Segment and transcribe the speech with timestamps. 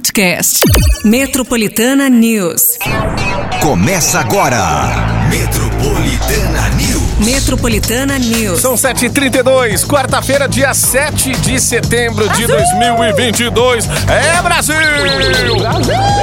[0.00, 0.60] podcast.
[1.04, 2.78] Metropolitana News.
[3.60, 4.58] Começa agora.
[5.28, 7.18] Metropolitana News.
[7.18, 8.60] Metropolitana News.
[8.60, 13.86] São 7h32, quarta-feira, dia 7 de setembro de 2022.
[14.08, 14.74] É Brasil!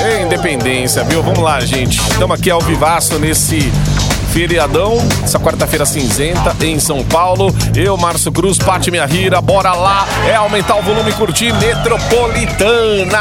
[0.03, 1.21] É independência, viu?
[1.21, 1.99] Vamos lá, gente.
[1.99, 3.59] Estamos aqui ao vivaço nesse
[4.37, 7.51] feriadão, essa quarta-feira cinzenta em São Paulo.
[7.75, 10.05] Eu, Márcio Cruz, Pati Minha Rira, bora lá.
[10.27, 13.17] É aumentar o volume e curtir Metropolitana.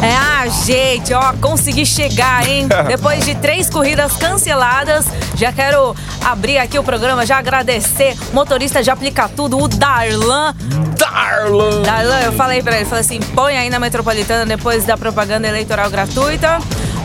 [0.00, 2.66] É, ah, gente, ó, consegui chegar, hein?
[2.88, 5.94] Depois de três corridas canceladas, já quero
[6.24, 10.54] abrir aqui o programa, já agradecer motorista de Aplica Tudo, o Darlan.
[10.96, 11.82] Darlan!
[11.82, 15.90] Darlan, eu falei pra ele, falei assim, põe aí na Metropolitana depois da propaganda eleitoral
[15.90, 16.58] gratuita.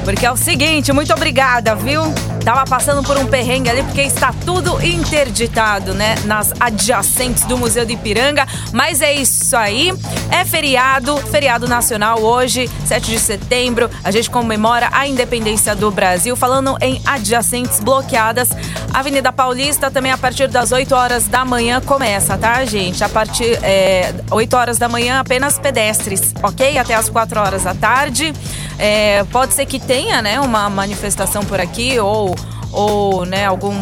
[0.03, 2.01] Porque é o seguinte, muito obrigada, viu?
[2.43, 6.15] Tava passando por um perrengue ali porque está tudo interditado, né?
[6.25, 8.45] Nas adjacentes do Museu de Ipiranga.
[8.73, 9.93] Mas é isso aí.
[10.29, 13.89] É feriado, feriado nacional hoje, 7 de setembro.
[14.03, 16.35] A gente comemora a independência do Brasil.
[16.35, 18.49] Falando em adjacentes bloqueadas,
[18.93, 23.03] Avenida Paulista também a partir das 8 horas da manhã começa, tá, gente?
[23.05, 26.77] A partir é, 8 horas da manhã apenas pedestres, ok?
[26.77, 28.33] Até as 4 horas da tarde.
[28.77, 32.35] É, pode ser que tenha, né, uma manifestação por aqui ou,
[32.71, 33.73] ou né, algum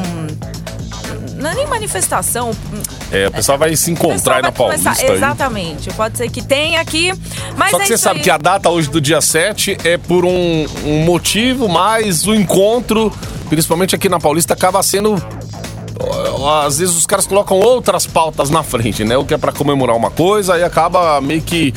[1.36, 2.52] não é nem manifestação.
[3.12, 4.92] É, o pessoal vai se encontrar aí na Paulista.
[4.92, 5.90] Começar, exatamente.
[5.92, 7.12] Pode ser que tenha aqui.
[7.58, 8.24] Mas Só que é você sabe aí.
[8.24, 13.12] que a data hoje do dia 7 é por um, um motivo, mas o encontro,
[13.50, 15.16] principalmente aqui na Paulista, acaba sendo
[16.66, 19.18] às vezes os caras colocam outras pautas na frente, né?
[19.18, 21.74] O que é para comemorar uma coisa e acaba meio que.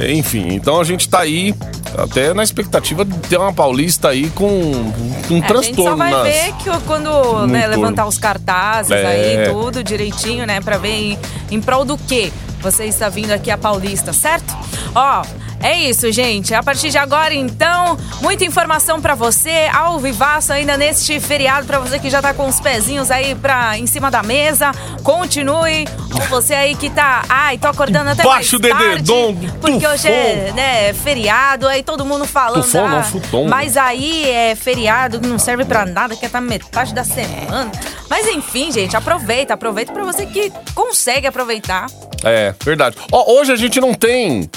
[0.00, 1.54] Enfim, então a gente tá aí
[1.96, 5.58] até na expectativa de ter uma paulista aí com um é, transtorno.
[5.58, 6.22] A gente só vai nas...
[6.22, 9.06] ver que quando né, levantar os cartazes É.
[9.06, 10.60] aí, tudo direitinho, né?
[10.60, 11.18] Pra ver em,
[11.50, 14.56] em prol do que você está vindo aqui a Paulista, certo?
[14.94, 15.22] Ó.
[15.60, 16.54] É isso, gente.
[16.54, 21.78] A partir de agora, então, muita informação pra você, ao vivaço ainda neste feriado, pra
[21.78, 24.70] você que já tá com os pezinhos aí pra, em cima da mesa.
[25.02, 25.86] Continue.
[26.14, 29.86] Ou você aí que tá, ai, tô acordando até Baixa o mais tarde, dededom, porque
[29.86, 30.54] hoje é, tufão.
[30.54, 32.62] né, feriado, aí todo mundo falando.
[32.62, 33.48] Tufão não, ah, futon.
[33.48, 37.70] Mas aí é feriado não serve pra nada, que é tá metade da semana.
[38.08, 41.86] Mas enfim, gente, aproveita, aproveita pra você que consegue aproveitar.
[42.24, 42.96] É, verdade.
[43.12, 44.50] Ó, hoje a gente não tem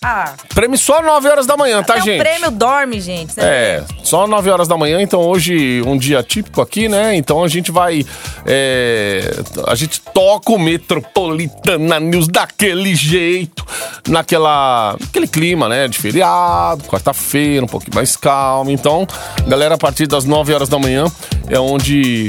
[0.00, 2.20] Ah, prêmio só 9 horas da manhã, tá, até gente?
[2.20, 3.32] o prêmio dorme, gente.
[3.32, 7.16] Você É, só 9 horas da manhã, então hoje um dia típico aqui, né?
[7.16, 8.06] Então a gente vai.
[8.46, 9.28] é,
[9.66, 13.66] a gente toca o Metropolitana News daquele jeito,
[14.06, 14.96] naquela.
[15.02, 15.88] aquele clima, né?
[15.88, 18.70] De feriado, quarta-feira, um pouquinho mais calmo.
[18.70, 19.04] Então,
[19.48, 21.06] galera, a partir das 9 horas da manhã
[21.48, 22.26] é onde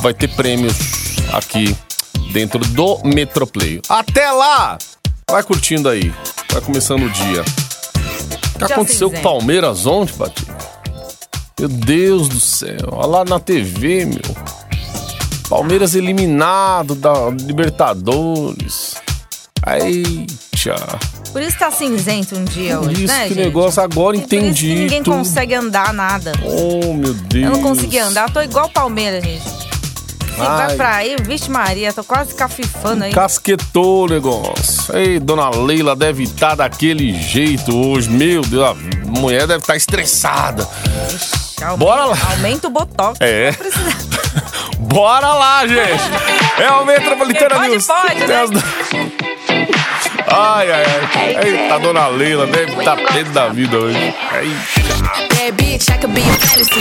[0.00, 0.76] vai ter prêmios
[1.32, 1.76] aqui
[2.32, 3.80] dentro do Metroplay.
[3.88, 4.78] Até lá!
[5.30, 6.12] Vai curtindo aí,
[6.52, 7.42] vai começando o dia.
[7.42, 9.22] O que Já aconteceu com o.
[9.22, 10.46] Palmeiras ontem, Pati?
[11.58, 12.76] Meu Deus do céu.
[12.92, 14.20] Olha lá na TV, meu.
[15.48, 18.94] Palmeiras eliminado da Libertadores.
[20.54, 20.76] Tchá.
[21.32, 23.44] Por isso tá cinzento um dia hoje, Isso, né, que gente?
[23.44, 24.74] negócio agora Por isso que entendi.
[24.74, 25.16] ninguém tudo.
[25.16, 26.32] consegue andar nada.
[26.44, 27.44] Oh, meu Deus.
[27.44, 29.42] Eu não consegui andar, tô igual Palmeiras, gente.
[30.34, 30.76] Se vai Ai.
[30.76, 33.12] pra aí, vixe Maria, tô quase cafifando aí.
[33.12, 34.96] Casquetou o negócio.
[34.96, 38.10] Ei, dona Leila deve estar daquele jeito hoje.
[38.10, 38.74] Meu Deus, a
[39.20, 40.66] mulher deve estar estressada.
[41.62, 42.16] Aumenta- Bora lá.
[42.32, 43.18] Aumenta o botox.
[43.20, 43.52] É.
[44.78, 46.02] Bora lá, gente!
[46.60, 47.86] É o Metropolitana pode, News.
[47.86, 48.42] pode, né?
[50.26, 50.84] Ai, ai,
[51.14, 51.48] ai.
[51.64, 53.96] Eita, dona Leila deve estar dentro da vida hoje.
[53.98, 54.83] Eita.
[55.44, 56.80] Bad bitch, I could be a fantasy.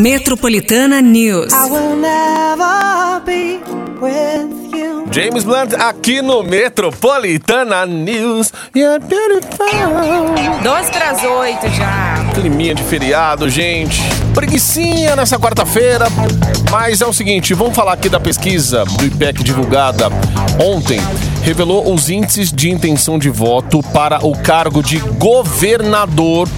[0.00, 1.52] Metropolitana News.
[1.52, 3.58] I will never be
[4.00, 5.08] with you.
[5.10, 8.52] James Blunt aqui no Metropolitana News.
[8.72, 9.66] You're beautiful.
[10.62, 12.24] Dois pras oito já.
[12.34, 14.00] Climinha de feriado, gente.
[14.32, 16.06] Preguicinha nessa quarta-feira.
[16.70, 20.08] Mas é o seguinte, vamos falar aqui da pesquisa do IPEC divulgada
[20.60, 21.00] ontem.
[21.42, 26.48] Revelou os índices de intenção de voto para o cargo de governador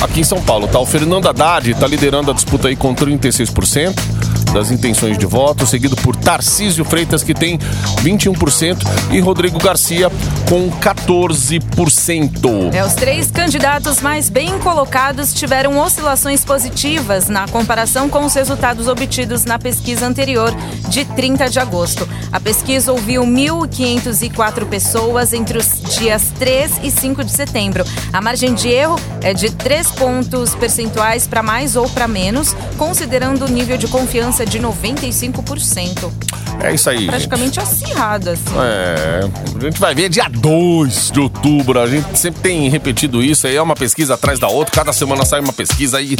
[0.00, 0.66] aqui em São Paulo.
[0.66, 0.78] Tá?
[0.78, 4.19] O Fernando Haddad está liderando a disputa aí com 36%
[4.52, 7.58] das intenções de voto, seguido por Tarcísio Freitas, que tem
[8.02, 8.78] 21%,
[9.10, 10.10] e Rodrigo Garcia
[10.48, 12.74] com 14%.
[12.74, 18.88] É, os três candidatos mais bem colocados tiveram oscilações positivas na comparação com os resultados
[18.88, 20.52] obtidos na pesquisa anterior,
[20.88, 22.08] de 30 de agosto.
[22.32, 27.84] A pesquisa ouviu 1.504 pessoas entre os dias 3 e 5 de setembro.
[28.12, 33.44] A margem de erro é de 3 pontos percentuais para mais ou para menos, considerando
[33.44, 36.12] o nível de confiança diferença de 95%.
[36.62, 37.08] É isso aí, gente.
[37.08, 38.42] Praticamente acirrada, assim.
[38.58, 39.20] É,
[39.56, 41.80] a gente vai ver dia 2 de outubro.
[41.80, 44.74] A gente sempre tem repetido isso aí, é uma pesquisa atrás da outra.
[44.74, 46.16] Cada semana sai uma pesquisa aí.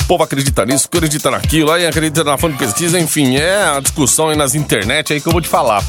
[0.00, 3.80] O povo acredita nisso, acredita naquilo, aí acredita na fonte de pesquisa, enfim, é a
[3.80, 5.82] discussão aí nas internet aí que eu vou te falar.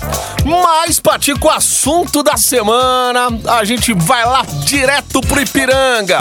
[0.45, 6.19] Mas, partir com o assunto da semana, a gente vai lá direto pro Ipiranga.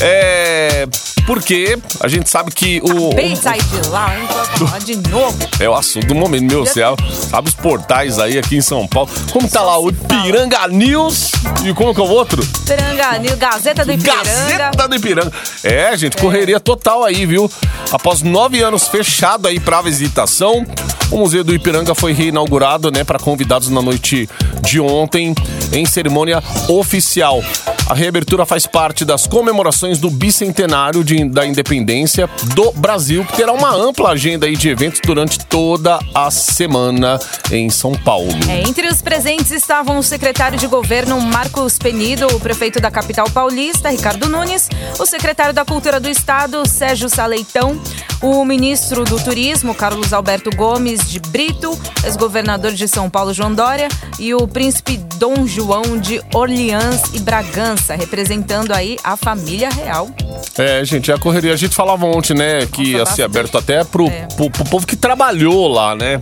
[0.00, 0.86] É.
[1.28, 3.12] Porque a gente sabe que o.
[3.14, 4.26] Bem sair de lá, hein?
[4.56, 5.36] Falar de novo.
[5.60, 6.96] É o assunto do momento, meu céu.
[7.12, 9.10] Sabe os portais aí aqui em São Paulo?
[9.30, 11.30] Como tá lá o Ipiranga News
[11.66, 12.42] e como que é o outro?
[12.42, 14.24] Ipiranga, Nil- Gazeta do Ipiranga.
[14.24, 15.32] Gazeta do Ipiranga.
[15.62, 17.50] É, gente, correria total aí, viu?
[17.92, 20.64] Após nove anos fechado aí pra visitação,
[21.10, 24.26] o Museu do Ipiranga foi reinaugurado, né, para convidados na noite
[24.62, 25.34] de ontem,
[25.74, 27.42] em cerimônia oficial.
[27.88, 33.52] A reabertura faz parte das comemorações do bicentenário de- da independência do Brasil, que terá
[33.52, 37.18] uma ampla agenda aí de eventos durante toda a semana
[37.50, 38.28] em São Paulo.
[38.48, 43.28] É, entre os presentes estavam o secretário de governo Marcos Penido, o prefeito da capital
[43.30, 44.68] paulista, Ricardo Nunes,
[44.98, 47.80] o secretário da Cultura do Estado, Sérgio Saleitão,
[48.20, 53.88] o ministro do Turismo, Carlos Alberto Gomes de Brito, ex-governador de São Paulo, João Dória,
[54.18, 60.08] e o príncipe Dom João de Orleans e Bragança, representando aí a família real.
[60.56, 61.52] É, gente, a correria.
[61.52, 63.38] A gente falava ontem, né, que ia Nossa, ser bastante.
[63.38, 64.26] aberto até pro, É.
[64.36, 66.20] pro, pro povo que trabalhou lá, né?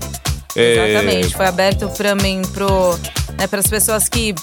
[0.55, 2.99] É, Exatamente, foi aberto para mim, pro,
[3.39, 4.35] né, para as pessoas que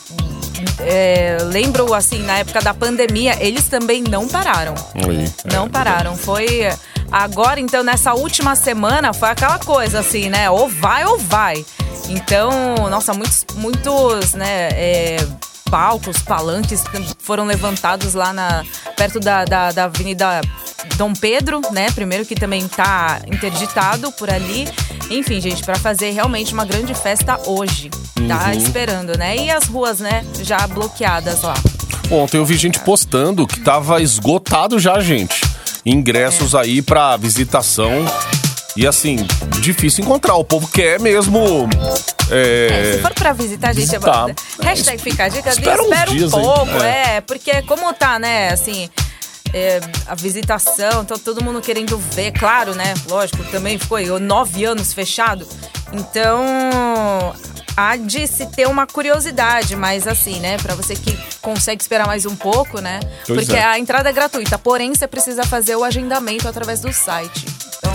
[0.79, 4.73] é, lembram, assim, na época da pandemia, eles também não pararam.
[4.95, 6.15] é, Não pararam.
[6.15, 6.67] Foi
[7.11, 10.49] agora, então, nessa última semana, foi aquela coisa assim, né?
[10.49, 11.65] Ou vai ou vai.
[12.09, 12.51] Então,
[12.89, 14.69] nossa, muitos, muitos, né?
[14.73, 15.17] é,
[15.73, 16.83] palcos, palanques
[17.17, 18.63] foram levantados lá na,
[18.95, 20.39] perto da, da, da Avenida
[20.97, 21.89] Dom Pedro, né?
[21.89, 24.67] Primeiro que também tá interditado por ali.
[25.09, 27.89] Enfim, gente, para fazer realmente uma grande festa hoje.
[28.27, 29.35] Tá esperando, né?
[29.35, 30.23] E as ruas, né?
[30.43, 31.55] Já bloqueadas lá.
[32.11, 35.43] Ontem eu vi gente postando que tava esgotado já, gente.
[35.43, 35.89] É.
[35.89, 38.05] Ingressos aí pra visitação.
[38.77, 39.25] E assim,
[39.59, 40.35] difícil encontrar.
[40.35, 41.67] O povo quer mesmo.
[42.29, 44.29] É, É, se for pra visitar, gente, visitar.
[44.29, 47.17] é, hashtag fica a dica, Espera espera um dias pouco, é.
[47.17, 47.21] é.
[47.21, 48.89] porque como tá, né, assim,
[49.53, 54.65] é, a visitação, então todo mundo querendo ver, claro, né, lógico, também ficou aí, nove
[54.65, 55.47] anos fechado,
[55.91, 56.43] então
[57.75, 62.25] há de se ter uma curiosidade, mas assim, né, pra você que consegue esperar mais
[62.25, 63.63] um pouco, né, Pois porque é.
[63.63, 67.45] a entrada é gratuita, porém você precisa fazer o agendamento através do site,
[67.77, 67.93] então...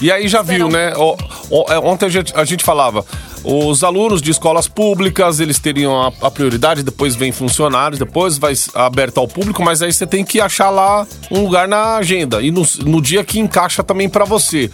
[0.00, 0.92] E aí já viu, né?
[0.92, 3.06] É, Ontem a gente, a gente falava,
[3.44, 8.54] os alunos de escolas públicas, eles teriam a, a prioridade, depois vem funcionários, depois vai
[8.74, 12.50] aberto ao público, mas aí você tem que achar lá um lugar na agenda e
[12.50, 14.70] no, no dia que encaixa também pra você.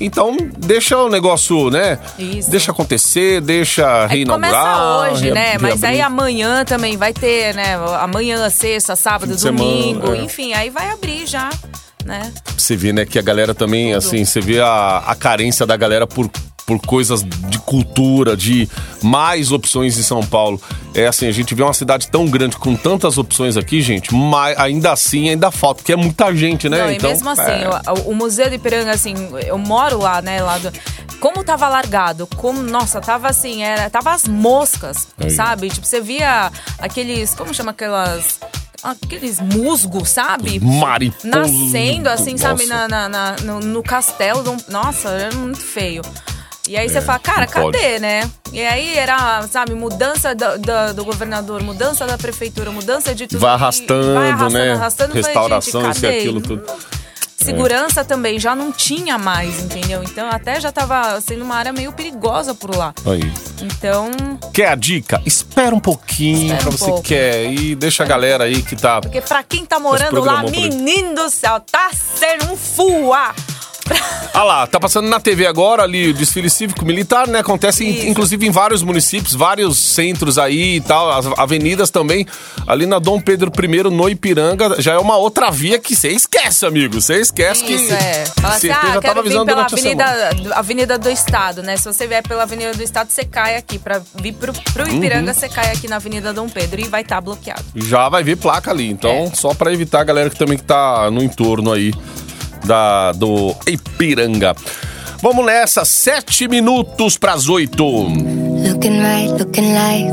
[0.00, 1.98] Então, deixa o negócio, né?
[2.18, 2.50] Isso.
[2.50, 4.50] Deixa acontecer, deixa É reinaugurar.
[4.50, 5.50] começa hoje, né?
[5.50, 6.02] rea- Mas aí reabrir.
[6.20, 7.76] amanhã também vai ter, né?
[8.00, 10.22] Amanhã, sexta, sábado, de semana, domingo, é.
[10.22, 11.50] enfim, aí vai abrir já,
[12.06, 12.32] né?
[12.56, 16.06] Você vê, né, que a galera também, assim, você vê a, a carência da galera
[16.06, 16.28] por,
[16.78, 18.68] por coisas de cultura, de
[19.02, 20.60] mais opções em São Paulo.
[20.94, 24.58] É assim, a gente vê uma cidade tão grande com tantas opções aqui, gente, mas
[24.58, 26.78] ainda assim ainda falta, porque é muita gente, né?
[26.78, 27.68] Não, então, e mesmo assim, é,
[28.06, 29.14] o, o Museu do Ipiranga, assim,
[29.46, 30.42] eu moro lá, né?
[30.42, 30.70] Lá do,
[31.18, 35.30] como tava largado, como, nossa, tava assim, era, tava as moscas, Aí.
[35.30, 35.70] sabe?
[35.70, 38.38] Tipo, você via aqueles, como chama aquelas.
[38.82, 40.58] Aqueles musgos, sabe?
[40.58, 41.28] Mariposa.
[41.28, 42.88] Nascendo, assim, sabe, Nossa.
[42.88, 44.42] na, na- na- no, no castelo.
[44.68, 46.02] Nossa, era muito feio.
[46.68, 47.76] E aí você É, fala, cara, não pode.
[47.78, 48.30] cadê, né?
[48.52, 53.40] E aí era, sabe, mudança do, do- do governador, mudança da prefeitura, mudança de tudo.
[53.40, 54.72] vai arrastando, vai arrastando, né?
[54.72, 55.08] arrastando.
[55.10, 56.18] Falei, Restauração, isso e cadê?
[56.18, 56.62] aquilo, tudo.
[57.36, 60.00] Segurança também já não tinha mais, entendeu?
[60.04, 62.94] Então até já tava sendo uma área meio perigosa por lá.
[63.04, 63.32] Aí.
[63.60, 64.12] Então,
[64.54, 65.20] Quer a dica?
[65.26, 67.02] Espera um pouquinho Espera pra um você pouco.
[67.02, 69.00] que quer e deixa a galera aí que tá.
[69.00, 70.50] porque pra quem tá morando lá, aí.
[70.52, 73.34] menino do céu, tá sendo um fuá.
[74.34, 77.40] Ah lá, tá passando na TV agora ali o desfile cívico-militar, né?
[77.40, 82.26] Acontece em- inclusive em vários municípios, vários centros aí e tal, as avenidas também.
[82.66, 86.64] Ali na Dom Pedro I, no Ipiranga, já é uma outra via que você esquece,
[86.64, 87.00] amigo.
[87.00, 87.74] Você esquece que.
[87.74, 88.24] Isso, é.
[88.40, 91.76] Fala assim, ah, já quero tava vir avisando pela avenida, avenida do Estado, né?
[91.76, 93.78] Se você vier pela Avenida do Estado, você cai aqui.
[93.78, 94.96] Pra vir pro, pro Uhum.
[94.96, 97.62] Ipiranga, você cai aqui na Avenida Dom Pedro e vai estar bloqueado.
[97.74, 98.88] Já vai ver placa ali.
[98.90, 99.34] Então, É.
[99.34, 101.92] só pra evitar a galera que também que tá no entorno aí
[102.64, 104.54] da, do Ipiranga.
[105.22, 107.84] Vamos nessa, sete minutos pras oito.
[107.84, 110.12] Looking right, looking like.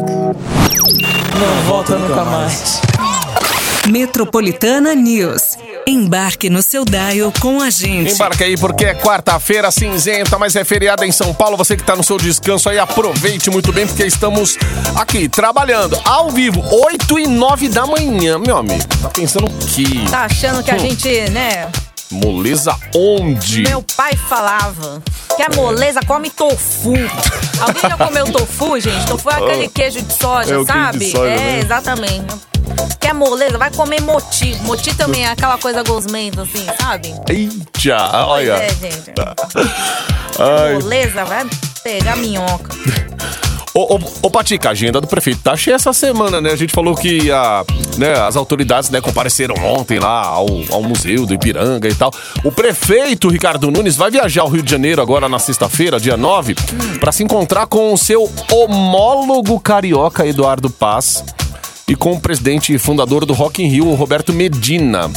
[1.39, 2.81] Não volta nunca mais.
[3.87, 5.57] Metropolitana News.
[5.87, 8.13] Embarque no seu dial com a gente.
[8.13, 11.57] Embarque aí porque é quarta-feira cinzenta, mas é feriado em São Paulo.
[11.57, 14.57] Você que tá no seu descanso aí, aproveite muito bem porque estamos
[14.95, 18.83] aqui trabalhando ao vivo, 8 e 9 da manhã, meu amigo.
[19.01, 19.85] Tá pensando o quê?
[20.11, 21.67] Tá achando que a gente, né?
[22.11, 23.61] Moleza onde?
[23.61, 25.01] Meu pai falava
[25.35, 26.93] que a moleza come tofu.
[27.61, 29.05] Alguém já comeu tofu, gente?
[29.05, 30.97] Tofu é aquele queijo de soja, É sabe?
[30.99, 31.59] de soja, é, né?
[31.59, 32.35] exatamente.
[32.99, 33.57] Quer moleza?
[33.57, 34.55] Vai comer moti.
[34.61, 37.13] Moti também é aquela coisa gosmenta, assim, sabe?
[37.29, 38.55] Eita, olha.
[38.55, 39.13] Pois é, gente.
[40.39, 40.73] Ai.
[40.73, 41.45] Moleza vai
[41.83, 42.69] pegar minhoca.
[43.73, 46.51] Ô, ô, ô Patica, a agenda do prefeito tá cheia essa semana, né?
[46.51, 47.63] A gente falou que a,
[47.97, 52.11] né, as autoridades né, compareceram ontem lá ao, ao Museu do Ipiranga e tal.
[52.43, 56.55] O prefeito Ricardo Nunes vai viajar ao Rio de Janeiro agora na sexta-feira, dia 9,
[56.99, 61.23] pra se encontrar com o seu homólogo carioca Eduardo Paz
[61.87, 65.11] e com o presidente e fundador do Rock in Rio, Roberto Medina.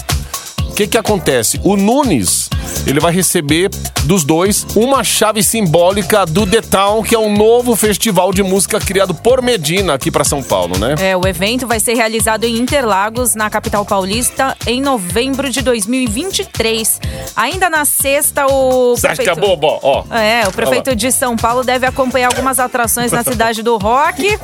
[0.69, 1.61] O que que acontece?
[1.63, 2.42] O Nunes,
[2.87, 3.71] ele vai receber
[4.05, 8.81] dos dois uma chave simbólica do The Town, que é um novo festival de música
[8.81, 10.95] criado por Medina aqui pra São Paulo, né?
[10.99, 17.01] É, o evento vai ser realizado em Interlagos, na capital paulista, em novembro de 2023.
[17.37, 19.57] Ainda na sexta, o Você acha que é prefeito...
[19.57, 19.79] bobo?
[19.83, 24.39] Ó, É, o prefeito de São Paulo deve acompanhar algumas atrações na cidade do rock.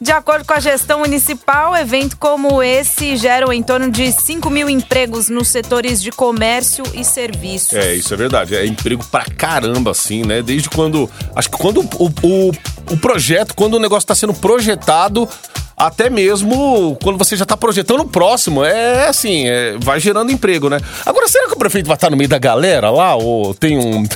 [0.00, 4.68] De acordo com a gestão municipal, evento como esse geram em torno de 5 mil
[4.68, 7.53] empregos nos setores de comércio e serviços.
[7.72, 8.54] É, isso é verdade.
[8.54, 10.42] É emprego pra caramba, assim, né?
[10.42, 11.10] Desde quando.
[11.34, 12.52] Acho que quando o, o,
[12.90, 15.28] o projeto, quando o negócio tá sendo projetado.
[15.76, 18.64] Até mesmo quando você já tá projetando o próximo.
[18.64, 20.78] É assim, é, vai gerando emprego, né?
[21.04, 23.16] Agora, será que o prefeito vai estar no meio da galera lá?
[23.16, 24.04] Ou tem um.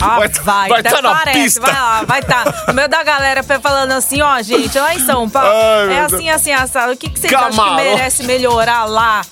[0.00, 1.60] Ah, vai, vai até tá na parece, pista.
[1.60, 2.64] vai lá, vai tá.
[2.68, 6.30] No meio da galera falando assim, ó, gente, lá em São Paulo, Ai, é assim,
[6.30, 6.92] assim, assado.
[6.92, 9.22] O que, que vocês acham que merece melhorar lá?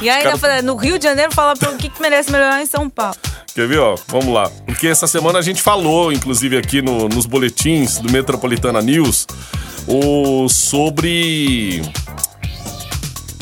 [0.00, 2.66] E ainda Cara- falando, no Rio de Janeiro, fala o que, que merece melhorar em
[2.66, 3.16] São Paulo.
[3.54, 3.96] Quer ver, ó?
[4.08, 4.48] Vamos lá.
[4.64, 9.26] Porque essa semana a gente falou, inclusive aqui no- nos boletins do Metropolitana News,
[9.86, 11.82] o, sobre,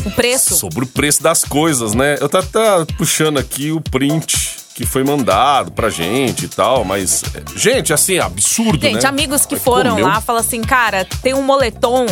[0.04, 0.56] O preço.
[0.56, 2.16] sobre o preço das coisas, né?
[2.20, 7.22] Eu tô até puxando aqui o print que foi mandado pra gente e tal, mas,
[7.56, 9.08] gente, assim, absurdo, Gente, né?
[9.08, 10.06] amigos que Mas foram comeu.
[10.06, 12.06] lá falam assim, cara, tem um moletom.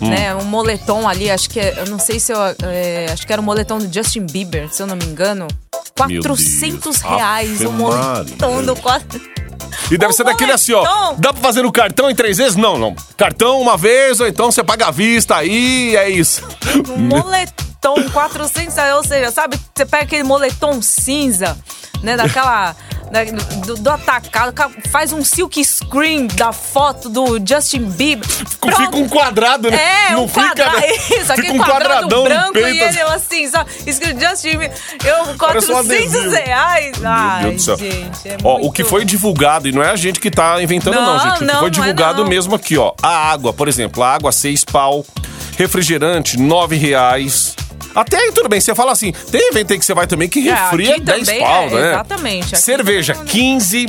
[0.00, 0.08] Hum.
[0.08, 2.38] Né, um moletom ali, acho que é- eu não sei se eu.
[2.64, 5.46] é, acho que era um moletom do Justin Bieber, se eu não me engano.
[6.08, 7.02] Meu 400 Deus.
[7.02, 9.20] reais o moletom do quatro.
[9.90, 11.12] E deve O ser daquele assim, ó.
[11.18, 12.56] Dá pra fazer no cartão em três vezes?
[12.56, 12.94] Não, não.
[13.16, 16.42] Cartão uma vez, ou então você paga à vista aí, é isso.
[16.96, 17.64] Um moletom
[18.12, 19.58] 400 reais, ou seja, sabe?
[19.74, 21.56] Você pega aquele moletom cinza,
[22.02, 22.16] né?
[22.16, 22.74] Daquela.
[23.10, 23.24] da-
[23.66, 28.24] do, do atacado, ca- faz um silk screen da foto do Justin Bieber.
[28.28, 28.96] Fica Pronto.
[28.98, 29.78] um quadrado, né?
[30.10, 30.76] É, Não um fica, quadrado.
[30.86, 33.44] Isso, Fica aquele um quadrado quadradão branco peito, e ele assim.
[33.46, 34.72] assim, só escrito Justin Bieber.
[35.04, 36.30] Eu, Parece um 400 adesivo.
[36.30, 37.04] reais.
[37.04, 37.76] Ai, Deus do céu.
[37.78, 38.66] gente, é Ó, muito...
[38.68, 41.34] o que foi divulgado, e não é a gente que tá inventando, não, Não, gente.
[41.34, 42.30] O que não, foi é divulgado não.
[42.30, 42.92] mesmo aqui, ó.
[43.02, 45.04] A água, por exemplo, a água, seis pau.
[45.58, 47.54] Refrigerante, nove reais.
[47.94, 48.60] Até aí, tudo bem.
[48.60, 51.00] Você fala assim, tem evento aí que você vai também que É, refri é aqui
[51.00, 51.88] 10 também pau, né?
[51.88, 52.56] exatamente.
[52.58, 53.86] Cerveja, também é- 15.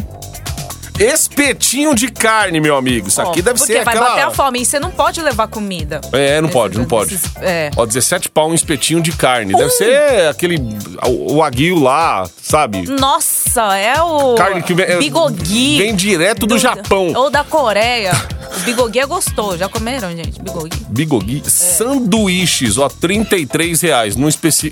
[1.02, 3.08] Espetinho de carne, meu amigo.
[3.08, 4.10] Isso aqui deve porque ser vai aquela...
[4.12, 4.62] bater a fome.
[4.62, 6.00] E você não pode levar comida.
[6.12, 7.16] É, não pode, não pode.
[7.16, 7.72] esses- é.
[7.76, 9.54] Ó, 17 pau um espetinho de carne.
[9.54, 10.58] Deve ser aquele.
[11.08, 12.84] O, o aguil lá, sabe?
[12.88, 15.78] Nossa, é o Carne que vem- é- bigogi.
[15.78, 17.12] vem direto do Japão.
[17.16, 18.12] Ou da Coreia.
[18.58, 19.58] O bigogi é gostoso.
[19.58, 20.42] Já comeram, gente?
[20.42, 20.86] Bigogi.
[20.90, 21.44] Bigogi.
[21.46, 21.50] É.
[21.50, 24.16] Sanduíches, ó, 33 reais.
[24.16, 24.68] Não especi...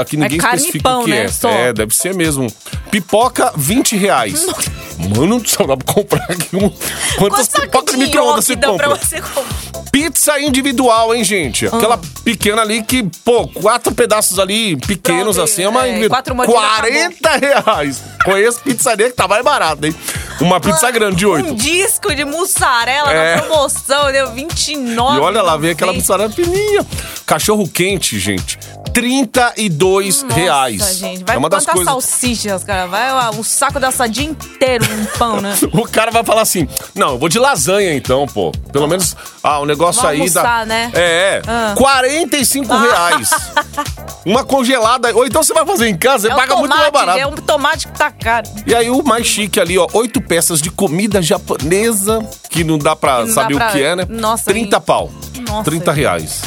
[0.00, 1.24] aqui ninguém É carne e especifica pão, o que né?
[1.24, 1.28] é.
[1.28, 1.50] Só.
[1.50, 2.46] É, deve ser mesmo.
[2.90, 4.46] Pipoca, 20 reais.
[5.16, 6.72] Mano, só dá pra comprar aqui um.
[7.18, 9.04] Quantas pipocas de micro-ondas você dá pra compra?
[9.04, 9.82] você comprar?
[9.90, 11.66] Pizza individual, hein, gente?
[11.66, 11.76] Ah.
[11.76, 16.34] Aquela pequena ali que, pô, quatro pedaços ali pequenos Pronto, assim, é uma é, quatro
[16.34, 18.02] mordidas, 40 reais.
[18.24, 19.94] Conheço pizzaria que tá mais barata, hein?
[20.40, 21.48] Uma pizza grande de 8.
[21.50, 23.36] Um disco de mussarela É.
[23.36, 25.16] na promoção, deu 29.
[25.16, 26.84] E olha lá, vem aquela Nossa, mussarela fininha.
[27.24, 28.58] Cachorro quente, gente.
[28.92, 30.98] 32 reais.
[30.98, 31.22] gente.
[31.24, 31.84] Vai é uma das coisas.
[31.84, 32.86] salsichas, cara?
[32.86, 35.54] Vai ó, um saco dessa dia inteiro um pão, né?
[35.72, 38.52] O cara vai falar assim: não, eu vou de lasanha então, pô.
[38.72, 40.40] Pelo menos, ah, o negócio Vamos aí dá.
[40.40, 40.90] almoçar, né?
[40.94, 41.42] É, é.
[41.46, 41.74] Ah.
[41.76, 43.30] 45 reais.
[44.24, 45.14] Uma congelada.
[45.14, 47.18] Ou então você vai fazer em casa, você É um paga muito mais tomate, barato.
[47.20, 48.48] é um tomate que tá caro.
[48.66, 52.94] E aí o mais chique ali, ó, oito peças de comida japonesa, que não dá
[52.96, 54.06] pra não dá saber pra- o que é, né?
[54.08, 54.82] Nossa, 30 hein?
[54.84, 55.10] pau.
[55.48, 56.00] Nossa, 30 gente.
[56.02, 56.40] reais.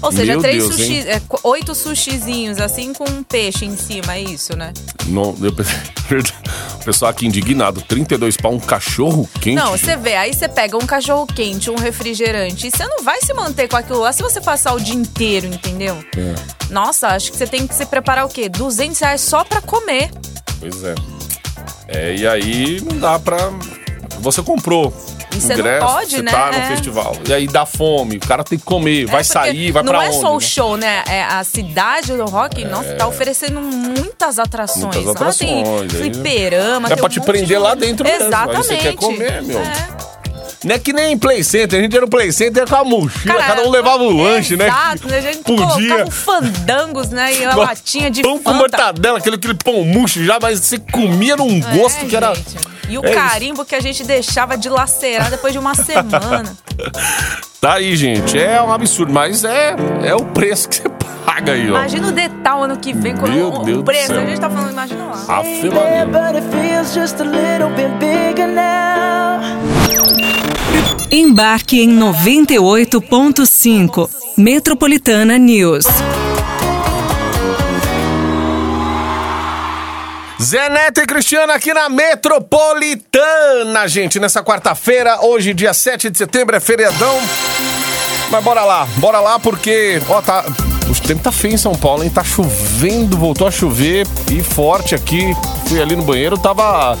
[0.00, 4.14] Ou seja, Meu três Deus, sushi, é, oito sushizinhos, assim, com um peixe em cima,
[4.14, 4.72] é isso, né?
[5.06, 5.76] Não, eu pensei,
[6.84, 9.54] Pessoal aqui indignado, 32 pau, um cachorro quente.
[9.54, 13.20] Não, você vê, aí você pega um cachorro quente, um refrigerante, e você não vai
[13.22, 15.96] se manter com aquilo lá se você passar o dia inteiro, entendeu?
[16.16, 16.34] É.
[16.68, 18.48] Nossa, acho que você tem que se preparar o quê?
[18.48, 20.10] 200 reais só pra comer.
[20.58, 20.94] Pois é.
[21.94, 23.38] É, e aí não dá pra.
[24.20, 24.92] Você comprou.
[25.34, 26.30] E você não ingresso, pode, você né?
[26.30, 26.66] tá no É.
[26.68, 27.16] festival.
[27.26, 29.90] E aí dá fome, o cara tem que comer, vai É, porque sair, vai não
[29.92, 30.20] pra é onde?
[30.20, 30.40] só o né?
[30.40, 31.02] show, né?
[31.08, 34.94] É a cidade do rock, nossa, tá oferecendo muitas atrações.
[34.94, 38.20] Muitas atrações, tem aí- fliperama, É tem pra um te prender de- lá dentro mesmo.
[38.20, 38.66] Aí Exatamente.
[38.66, 39.58] você quer comer, meu.
[39.58, 40.01] É.
[40.64, 42.84] Não é que nem em Play Center, a gente era no Play Center com a
[42.84, 44.66] mochila, Cara, cada um levava um lanche, né?
[44.68, 45.18] Exato, né?
[45.18, 45.66] A gente Podia.
[45.66, 47.32] colocava um fandangos, né?
[47.34, 48.58] E a Nossa, latinha de pão com Fanta.
[48.58, 52.34] mortadela, aquele, aquele pão murcho já, mas você comia num gosto É, que era.
[52.34, 52.56] gente.
[52.88, 53.14] E o É isso.
[53.18, 56.56] carimbo que a gente deixava de lacerar depois de uma semana.
[57.60, 58.36] Tá aí, gente.
[58.36, 60.88] É um absurdo, mas é, é o preço que você
[61.24, 61.76] paga aí, ó.
[61.76, 64.08] Imagina o detal ano que vem com Meu o, Deus o do preço.
[64.08, 64.20] céu.
[64.20, 65.38] A gente tá falando, imagina lá.
[65.38, 65.68] Afe
[71.14, 74.08] Embarque em 98.5.
[74.34, 75.84] Metropolitana News.
[80.40, 86.56] Zé Neto e Cristiano aqui na Metropolitana, gente, nessa quarta-feira, hoje, dia 7 de setembro,
[86.56, 87.20] é feriadão.
[88.30, 90.46] Mas bora lá, bora lá, porque, ó, tá.
[90.88, 92.08] O tempo tá feio em São Paulo, hein?
[92.08, 95.36] Tá chovendo, voltou a chover e forte aqui.
[95.66, 96.96] Fui ali no banheiro, tava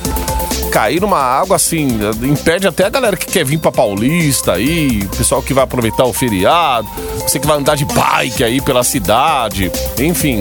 [0.72, 1.86] caindo uma água assim,
[2.22, 6.14] impede até a galera que quer vir pra Paulista aí, pessoal que vai aproveitar o
[6.14, 6.88] feriado,
[7.18, 10.40] você que vai andar de bike aí pela cidade, enfim.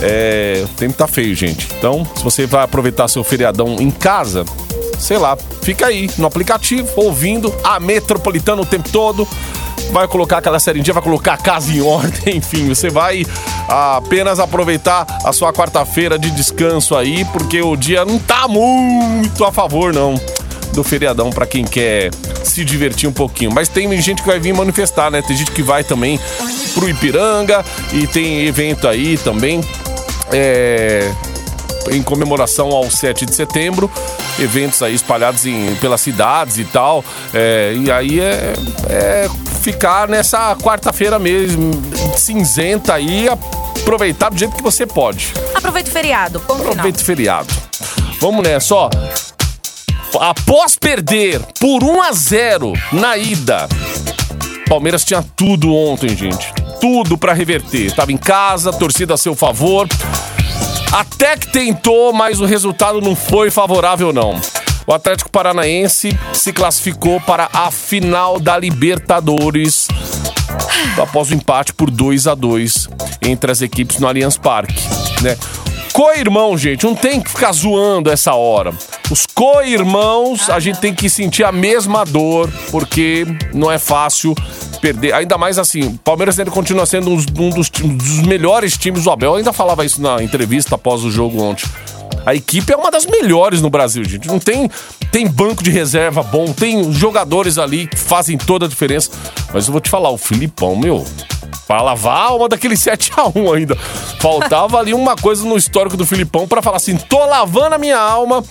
[0.00, 1.68] É, o tempo tá feio, gente.
[1.76, 4.44] Então, se você vai aproveitar seu feriadão em casa,
[4.98, 9.28] sei lá, fica aí no aplicativo, ouvindo a Metropolitana o tempo todo.
[9.90, 13.24] Vai colocar aquela série em dia, vai colocar a casa em ordem, enfim, você vai
[13.68, 19.52] apenas aproveitar a sua quarta-feira de descanso aí, porque o dia não tá muito a
[19.52, 20.14] favor, não,
[20.72, 22.10] do feriadão pra quem quer
[22.44, 23.50] se divertir um pouquinho.
[23.52, 25.22] Mas tem gente que vai vir manifestar, né?
[25.22, 26.18] Tem gente que vai também
[26.74, 29.60] pro Ipiranga e tem evento aí também.
[30.30, 31.10] É,
[31.90, 33.90] em comemoração ao 7 de setembro,
[34.38, 37.04] eventos aí espalhados em, pelas cidades e tal.
[37.32, 38.52] É, e aí é,
[38.88, 39.30] é
[39.60, 41.70] ficar nessa quarta-feira mesmo,
[42.16, 45.32] cinzenta aí, aproveitar do jeito que você pode.
[45.54, 46.68] Aproveita o feriado, ponto.
[46.68, 47.48] Aproveita o feriado.
[48.20, 48.90] Vamos nessa, ó.
[50.20, 53.68] Após perder por 1 a 0 na ida,
[54.68, 56.52] Palmeiras tinha tudo ontem, gente.
[56.80, 57.92] Tudo pra reverter.
[57.94, 59.88] Tava em casa, torcida a seu favor.
[60.92, 64.40] Até que tentou, mas o resultado não foi favorável, não.
[64.86, 69.86] O Atlético Paranaense se classificou para a final da Libertadores
[70.96, 72.88] após o empate por 2 a 2
[73.22, 74.80] entre as equipes no Allianz Parque,
[75.22, 75.36] né?
[75.98, 78.72] Co-irmão, gente, não tem que ficar zoando essa hora.
[79.10, 84.32] Os co-irmãos, a gente tem que sentir a mesma dor, porque não é fácil
[84.80, 85.12] perder.
[85.12, 88.78] Ainda mais assim, o Palmeiras ainda continua sendo um dos, um dos ti- dos melhores
[88.78, 89.32] times do Abel.
[89.32, 91.66] Eu ainda falava isso na entrevista após o jogo ontem.
[92.24, 94.28] A equipe é uma das melhores no Brasil, gente.
[94.28, 94.70] Não tem,
[95.10, 99.10] tem banco de reserva bom, tem jogadores ali que fazem toda a diferença.
[99.52, 101.06] Mas eu vou te falar, o Filipão, meu,
[101.66, 103.76] para lavar a alma daquele 7x1 ainda.
[104.20, 107.98] Faltava ali uma coisa no histórico do Filipão para falar assim: tô lavando a minha
[107.98, 108.42] alma.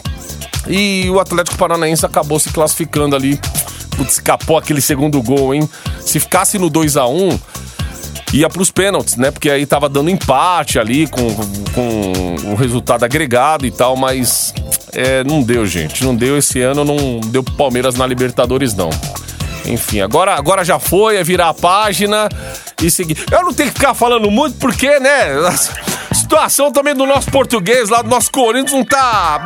[0.67, 3.39] E o Atlético Paranaense acabou se classificando ali.
[3.95, 5.67] Putz, escapou aquele segundo gol, hein?
[6.01, 7.39] Se ficasse no 2 a 1
[8.33, 9.31] ia pros pênaltis, né?
[9.31, 11.27] Porque aí tava dando empate ali com,
[11.73, 14.53] com o resultado agregado e tal, mas
[14.93, 16.03] é, não deu, gente.
[16.03, 18.89] Não deu esse ano, não deu Palmeiras na Libertadores, não.
[19.65, 22.29] Enfim, agora, agora já foi, é virar a página
[22.81, 23.17] e seguir.
[23.31, 25.33] Eu não tenho que ficar falando muito porque, né?
[26.09, 29.45] A situação também do nosso português lá, do nosso Corinthians, não tá.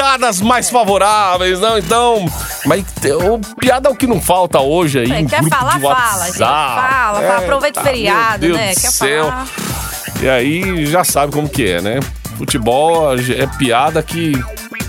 [0.00, 1.76] Não tá das mais favoráveis, não.
[1.76, 2.24] Então.
[2.64, 2.82] Mas
[3.22, 5.12] o piada é o que não falta hoje aí.
[5.12, 6.38] É, quer falar, fala, gente.
[6.38, 7.36] Fala, fala.
[7.36, 8.68] Aproveita o feriado, né?
[8.68, 9.26] Quer céu.
[9.26, 9.46] falar.
[10.22, 12.00] E aí já sabe como que é, né?
[12.38, 14.32] Futebol é piada que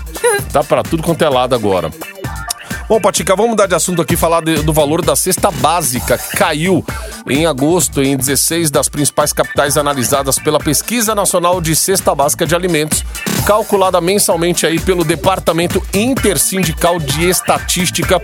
[0.50, 1.90] tá pra tudo quanto é lado agora.
[2.92, 6.84] Bom, Patica, vamos mudar de assunto aqui, falar de- do valor da cesta básica, caiu
[7.26, 12.54] em agosto em 16 das principais capitais analisadas pela Pesquisa Nacional de Cesta Básica de
[12.54, 13.02] Alimentos,
[13.46, 18.20] calculada mensalmente aí pelo Departamento Intersindical de Estatística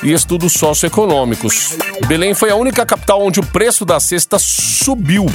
[0.00, 1.76] e Estudos Socioeconômicos.
[2.06, 5.26] Belém foi a única capital onde o preço da cesta subiu.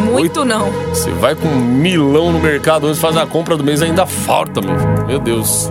[0.00, 0.70] Muito não.
[0.90, 4.60] Você vai com um milão no mercado hoje, faz a compra do mês ainda falta,
[4.60, 4.74] meu.
[5.06, 5.70] Meu Deus.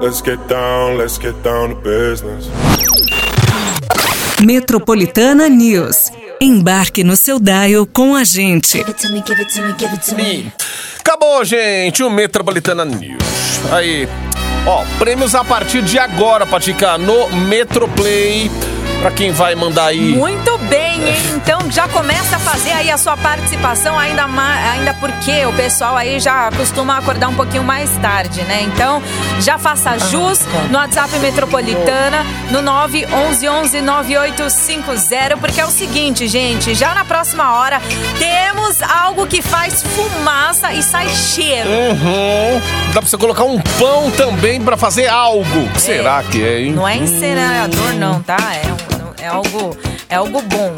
[0.00, 2.50] Let's get down, let's get down to business.
[4.44, 6.10] Metropolitana News.
[6.40, 8.76] Embarque no seu dial com a gente.
[8.76, 10.52] Give it to me, give it to me, give it to me.
[11.00, 13.22] Acabou, gente, o Metropolitana News.
[13.72, 14.06] Aí,
[14.66, 18.50] ó, prêmios a partir de agora, Patica, no Metroplay.
[19.00, 20.14] Pra quem vai mandar aí.
[20.14, 21.16] Muito bem, hein?
[21.36, 25.96] Então já começa a fazer aí a sua participação, ainda, mais, ainda porque o pessoal
[25.96, 28.62] aí já costuma acordar um pouquinho mais tarde, né?
[28.62, 29.02] Então
[29.40, 37.04] já faça jus no WhatsApp Metropolitana, no 911-9850, porque é o seguinte, gente, já na
[37.04, 37.80] próxima hora
[38.18, 41.68] temos algo que faz fumaça e sai cheiro.
[41.68, 42.60] Uhum.
[42.92, 45.68] Dá pra você colocar um pão também pra fazer algo.
[45.74, 46.72] Que Será que é, hein?
[46.72, 48.36] Não é incinerador, não, tá?
[48.52, 48.62] É,
[49.24, 49.76] é algo,
[50.08, 50.74] é algo bom.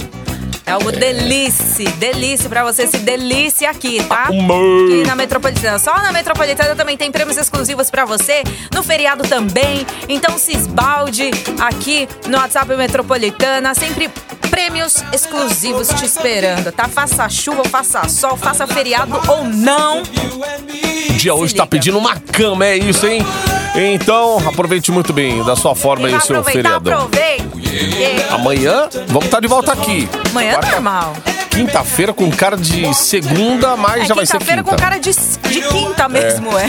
[0.66, 4.24] É algo delícia, delícia pra você se delícia aqui, tá?
[4.24, 4.84] Amor.
[4.84, 5.78] Aqui na Metropolitana.
[5.78, 8.42] Só na Metropolitana também tem prêmios exclusivos pra você,
[8.74, 9.86] no feriado também.
[10.10, 14.10] Então se esbalde aqui no WhatsApp Metropolitana, sempre
[14.50, 16.86] prêmios exclusivos te esperando, tá?
[16.86, 20.02] Faça chuva, faça sol, faça feriado ou não.
[20.02, 23.22] O dia hoje tá pedindo uma cama, é isso, hein?
[23.74, 27.04] Então, aproveite muito bem da sua forma vai o seu feriadão.
[27.04, 27.57] aproveita.
[28.30, 30.08] Amanhã, vamos estar de volta aqui.
[30.30, 31.14] Amanhã é normal.
[31.50, 34.76] Quinta-feira com cara de segunda, mas É já vai ser quinta-feira quinta.
[34.76, 36.68] com cara de, de quinta mesmo, é.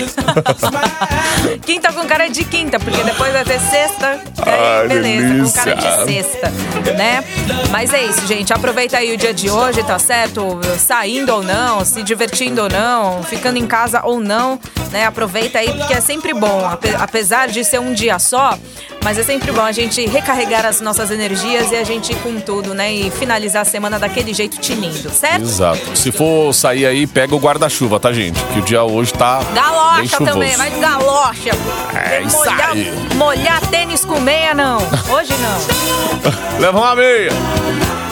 [1.64, 4.20] quinta com cara de quinta, porque depois vai ter sexta.
[4.44, 6.06] Ai, beleza, com cara delícia.
[6.06, 6.52] de sexta,
[6.98, 7.24] né?
[7.70, 8.52] Mas é isso, gente.
[8.52, 10.60] Aproveita aí o dia de hoje, tá certo?
[10.80, 14.60] Saindo ou não, se divertindo ou não, ficando em casa ou não,
[14.92, 15.06] né?
[15.06, 16.66] Aproveita aí, porque é sempre bom.
[16.66, 18.58] ape- Apesar de ser um dia só,
[19.04, 22.40] mas é sempre bom a gente recarregar as nossas energias e a gente ir com
[22.40, 22.92] tudo, né?
[22.92, 25.44] E finalizar a semana daquele jeito tinindo, certo?
[25.44, 25.98] Exato.
[25.98, 28.40] Se for sair aí, pega o guarda-chuva, tá, gente?
[28.54, 31.52] Que o dia hoje tá Galocha também, vai de galocha.
[31.96, 32.94] É isso molhar, aí.
[33.16, 34.78] molhar tênis com meia, não.
[35.10, 36.60] Hoje não.
[36.60, 37.32] Leva uma meia.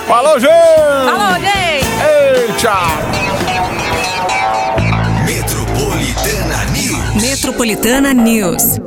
[0.07, 0.51] Falou, gente!
[0.51, 1.87] Falou, gente!
[2.01, 2.87] Ei, tchau!
[5.25, 7.21] Metropolitana News.
[7.21, 8.86] Metropolitana News.